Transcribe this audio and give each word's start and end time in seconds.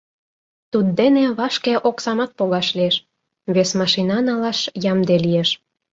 Туддене 0.71 1.23
вашке 1.37 1.73
оксамат 1.89 2.31
погаш 2.37 2.67
лиеш, 2.77 2.95
вес 3.55 3.69
машина 3.79 4.17
налаш 4.27 4.59
ямде 4.91 5.15
лиеш. 5.25 5.49